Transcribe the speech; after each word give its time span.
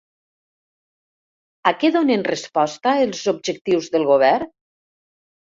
A 1.71 1.75
què 1.83 1.91
donen 1.97 2.25
resposta 2.29 2.97
els 3.05 3.21
objectius 3.35 3.93
del 3.97 4.11
govern? 4.15 4.53